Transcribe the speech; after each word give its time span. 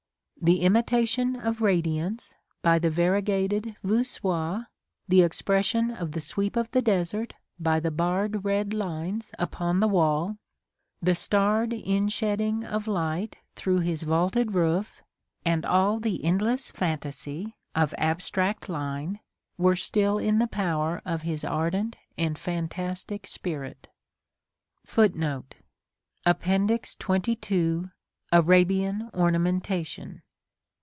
The 0.43 0.61
imitation 0.61 1.35
of 1.35 1.61
radiance 1.61 2.33
by 2.63 2.79
the 2.79 2.89
variegated 2.89 3.75
voussoir, 3.83 4.69
the 5.07 5.21
expression 5.21 5.91
of 5.91 6.13
the 6.13 6.19
sweep 6.19 6.55
of 6.55 6.71
the 6.71 6.81
desert 6.81 7.35
by 7.59 7.79
the 7.79 7.91
barred 7.91 8.43
red 8.43 8.73
lines 8.73 9.31
upon 9.37 9.81
the 9.81 9.87
wall, 9.87 10.37
the 10.99 11.13
starred 11.13 11.73
inshedding 11.73 12.65
of 12.65 12.87
light 12.87 13.37
through 13.53 13.81
his 13.81 14.01
vaulted 14.01 14.55
roof, 14.55 15.03
and 15.45 15.63
all 15.63 15.99
the 15.99 16.25
endless 16.25 16.71
fantasy 16.71 17.55
of 17.75 17.93
abstract 17.99 18.67
line, 18.67 19.19
were 19.59 19.75
still 19.75 20.17
in 20.17 20.39
the 20.39 20.47
power 20.47 21.03
of 21.05 21.21
his 21.21 21.43
ardent 21.43 21.97
and 22.17 22.39
fantastic 22.39 23.27
spirit. 23.27 23.89